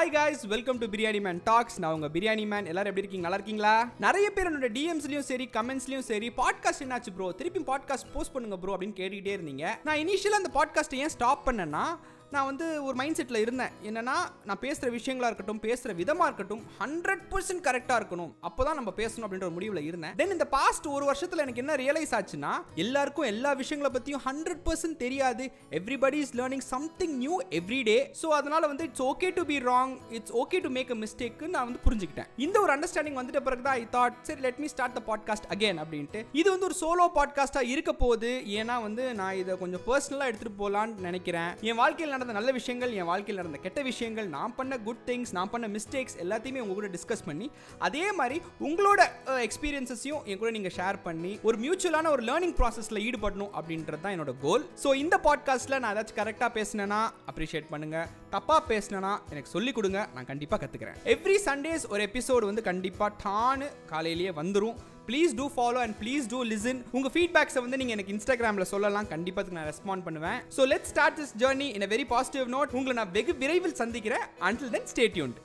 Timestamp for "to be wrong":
29.38-29.94